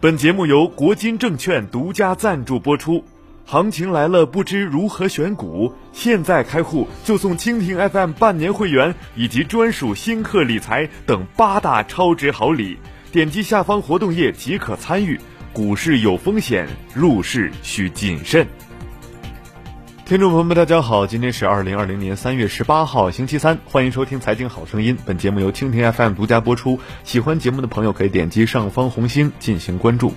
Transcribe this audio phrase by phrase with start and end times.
[0.00, 3.02] 本节目由国金证券独家赞助播出。
[3.44, 5.74] 行情来了，不知如何选股？
[5.92, 12.78] 现在开户就送蜻蜓 FM 半年会员以及专属新客理财等八大超值好礼。
[13.10, 15.18] 点击下方活动页即可参与。
[15.52, 18.46] 股市有风险，入市需谨慎。
[20.08, 24.96] 听众朋友们，大家好，今天是二零二零年三月十八号，星期三，欢迎收听《财经好声音》。
[25.04, 26.80] 本节目由蜻蜓 FM 独家播出。
[27.04, 30.14] 喜欢节目的朋友可以点击上方红星进行关注。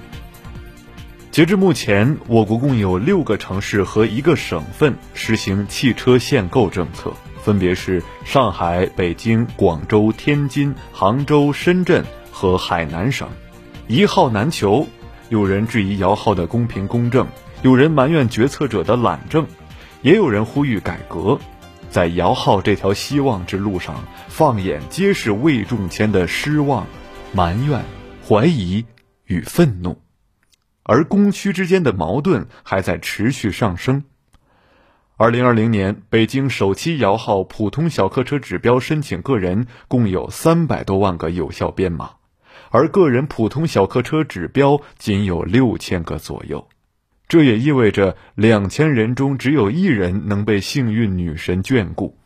[1.29, 7.11] 截至目前，我国共有六个城市和一个省份实行汽车限购政策，
[7.43, 13.27] 分别是上海、北京、广州、天津、杭州、深圳和海南省。
[13.89, 14.87] 一号难求，
[15.27, 17.27] 有人质疑摇号的公平公正，
[17.61, 19.45] 有人埋怨决策者的懒政。
[20.01, 21.39] 也有人呼吁改革，
[21.91, 26.87] 在摇号这条希望之路上，放眼皆是未中签的失望、
[27.33, 27.83] 埋怨、
[28.27, 28.83] 怀疑
[29.25, 30.01] 与愤怒，
[30.81, 34.03] 而供需之间的矛盾还在持续上升。
[35.17, 42.13] 二零二零年，北京首期摇号普通小客车指标申请个人共有三百多万个有效编码，
[42.71, 46.67] 而个人普通小客车指标仅有六千个左右。
[47.31, 52.17] 这也意味着两千人中只有一人能被幸运女神眷顾。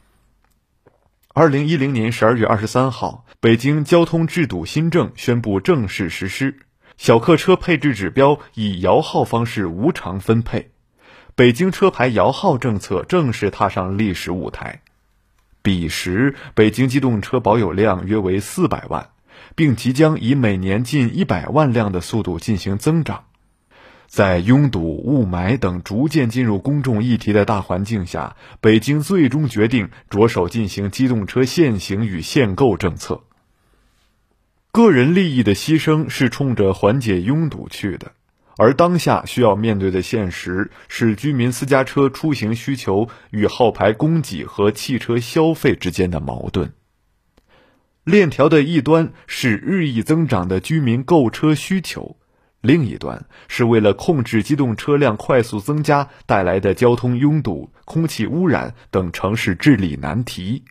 [1.31, 6.58] 二零一零年十二月二十三号，北京交通制度新政宣布正式实施，
[6.98, 10.72] 小客车配置指标以摇号方式无偿分配，
[11.36, 14.81] 北京车牌摇号政策正式踏上历史舞台。
[15.61, 19.09] 彼时，北京机动车保有量约为四百万，
[19.56, 23.26] 并即将以每年近一百万辆的速度进行增长。
[24.16, 33.23] 在拥堵、雾霾等逐渐进入公众议题的大环境下，北京最终决定着手进行机动车限行与限购政策。
[34.71, 38.13] 个人利益的牺牲是冲着缓解拥堵去的，
[38.55, 46.71] 而当下需要面对的现实是居民私家车出行需求与号牌供给和汽车消费之间的矛盾。
[48.05, 52.15] 链条的一端是日益增长的居民购车需求。
[52.65, 60.64] 另一端是为了控制机动车辆快速增加带来的交通拥堵、空气污染等城市治理难题，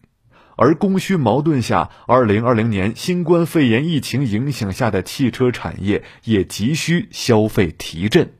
[0.57, 8.33] 而供需矛盾下，二零二零年新冠肺炎疫情影响下的汽车产业也急需消费提振。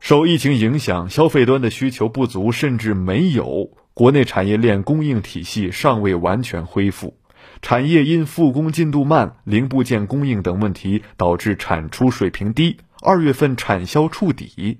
[0.00, 7.16] 受疫情影响，消费端的需求不足甚至没有，国内产业链供应体系尚未完全恢复。
[7.62, 12.78] 产业因复工进度慢、零部件供应等问题，导致产出水平低。
[13.00, 14.78] 二月份产销触底，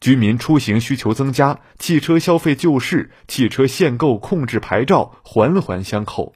[0.00, 6.34] 居民出行需求增加，汽车消费救市，汽车限购控制牌照环环相扣，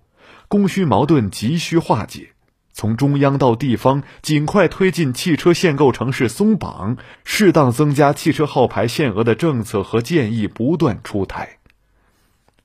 [0.49, 2.31] 供需矛盾急需化解。
[2.73, 11.59] 从中央到地方，尽快推进汽车限购城市松绑，适当增加汽车号牌限额的政策和建议不断出台。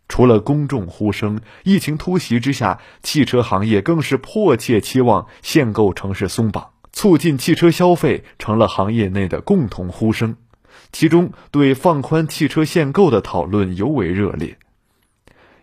[0.09, 10.35] 除了公众呼声，疫情突袭之下，汽车行业更是迫切期望限购城市松绑，促进汽车消费成了行业内的共同呼声。
[10.91, 14.57] 其中，对放宽汽车限购的讨论尤为热烈。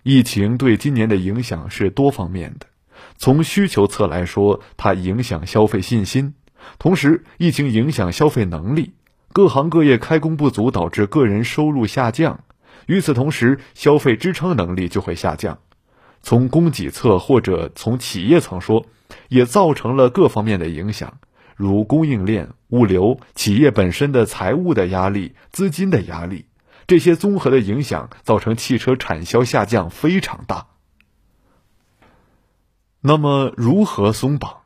[0.04, 2.66] 疫情对今年的影响是多方面的，
[3.18, 6.34] 从需求侧来说，它影响消费信心；
[6.78, 8.92] 同时，疫情影响消费能力，
[9.32, 12.38] 各行各业开工不足，导致个人收入下降。
[12.84, 15.58] 与此同时，消费支撑能力就会下降。
[16.22, 18.86] 从供给侧或者从企业层说，
[19.28, 21.18] 也造成了各方面的影响，
[21.54, 26.46] 如供应链、物流、企业本身的财务的压力、资金的压力，
[26.86, 30.66] 这些综合的影响，造成汽车产销下降非常大。
[33.00, 34.62] 那么，如何松绑？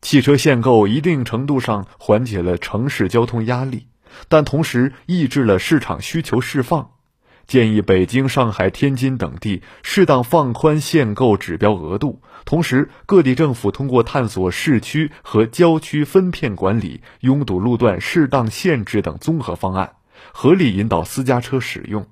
[0.00, 3.88] 汽车限购一定程度上缓解了城市交通压力，
[4.28, 6.90] 但同时抑制了市场需求释放。
[7.46, 19.92] 建议北京、上海、天津等地适当放宽限购指标额度，同时各地政府通过探索市区和郊区分片管理、拥堵路段适当限制等综合方案，
[20.32, 22.06] 合理引导私家车使用。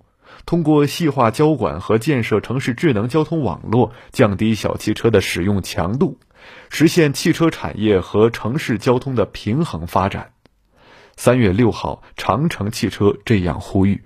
[0.47, 6.19] 通过细化交管和建设城市智能交通网络，降低小汽车的使用强度，
[6.69, 10.33] 实现汽车产业和城市交通的平衡发展。
[11.17, 14.03] 三月六号，长城汽车这样呼吁。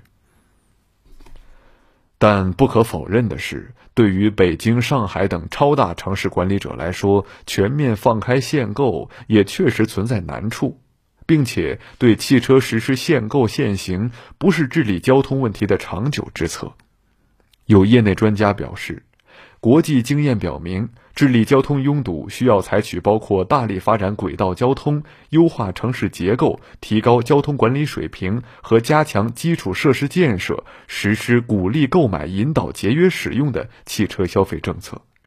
[2.19, 10.81] 但不可否认的是，对于北京、上海等超大城市管理者来说，全面放开限购也确实存在难处，
[11.27, 16.73] 并且对汽车实施限购限行不是治理交通问题的长久之策。
[17.67, 19.03] 有业内专家表示，
[19.67, 35.03] 国际经验表明，治理交通拥堵需要采取包括大力发展轨道交通、优化城市结构、提高交通管理水平和加强基础设施建设，实施鼓励购买、引导节约使用的汽车消费政策。